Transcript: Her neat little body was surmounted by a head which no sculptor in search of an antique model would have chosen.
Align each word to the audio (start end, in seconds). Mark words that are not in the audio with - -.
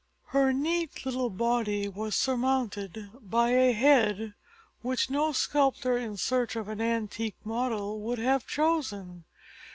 Her 0.29 0.51
neat 0.51 1.05
little 1.05 1.29
body 1.29 1.87
was 1.87 2.15
surmounted 2.15 3.11
by 3.21 3.49
a 3.51 3.71
head 3.71 4.33
which 4.81 5.11
no 5.11 5.31
sculptor 5.31 5.95
in 5.95 6.17
search 6.17 6.55
of 6.55 6.67
an 6.69 6.81
antique 6.81 7.37
model 7.43 7.99
would 8.01 8.17
have 8.17 8.47
chosen. 8.47 9.25